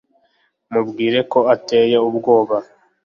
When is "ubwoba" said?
2.07-2.57